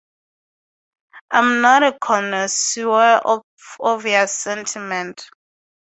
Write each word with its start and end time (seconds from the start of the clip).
I'm 1.29 1.61
not 1.61 1.83
a 1.83 1.95
connoisseur 2.01 3.21
of 3.23 3.43
obvious 3.79 4.31
sentiment. 4.35 5.29